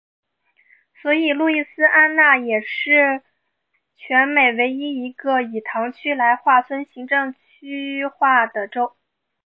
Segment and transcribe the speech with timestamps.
[0.99, 3.21] 所以路易斯安那也是
[3.95, 8.97] 全美唯一一个以堂区来划分行政区划的州。